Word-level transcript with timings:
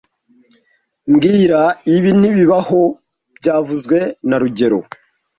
Mbwira 1.11 1.61
ibi 1.95 2.11
ntibibaho 2.19 2.81
byavuzwe 3.37 3.97
na 4.27 4.35
rugero 4.41 4.79